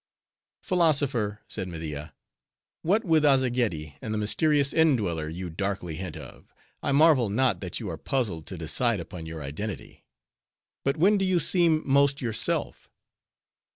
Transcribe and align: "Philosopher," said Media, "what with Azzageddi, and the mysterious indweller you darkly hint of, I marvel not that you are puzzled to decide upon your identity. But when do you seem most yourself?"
"Philosopher," 0.63 1.41
said 1.47 1.67
Media, 1.67 2.15
"what 2.81 3.05
with 3.05 3.23
Azzageddi, 3.23 3.97
and 4.01 4.11
the 4.11 4.17
mysterious 4.17 4.73
indweller 4.73 5.29
you 5.29 5.47
darkly 5.51 5.93
hint 5.97 6.17
of, 6.17 6.51
I 6.81 6.91
marvel 6.91 7.29
not 7.29 7.61
that 7.61 7.79
you 7.79 7.87
are 7.87 7.99
puzzled 7.99 8.47
to 8.47 8.57
decide 8.57 8.99
upon 8.99 9.27
your 9.27 9.43
identity. 9.43 10.03
But 10.83 10.97
when 10.97 11.19
do 11.19 11.23
you 11.25 11.39
seem 11.39 11.83
most 11.87 12.19
yourself?" 12.19 12.89